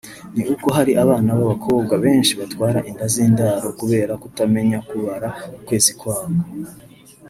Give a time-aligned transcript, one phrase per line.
[0.35, 6.35] ni uko hari abana b’abakobwa benshi batwara inda z’indaro kubera kutamenya kubara ukwezi kwabo